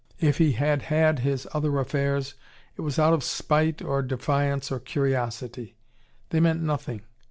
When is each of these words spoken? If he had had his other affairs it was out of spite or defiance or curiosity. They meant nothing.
If 0.19 0.39
he 0.39 0.53
had 0.53 0.81
had 0.81 1.19
his 1.19 1.47
other 1.53 1.77
affairs 1.77 2.33
it 2.75 2.81
was 2.81 2.97
out 2.97 3.13
of 3.13 3.23
spite 3.23 3.83
or 3.83 4.01
defiance 4.01 4.71
or 4.71 4.79
curiosity. 4.79 5.75
They 6.31 6.39
meant 6.39 6.63
nothing. 6.63 7.03